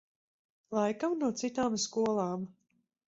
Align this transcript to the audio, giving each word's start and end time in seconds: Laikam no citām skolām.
Laikam 0.77 1.13
no 1.19 1.29
citām 1.43 1.77
skolām. 1.85 2.49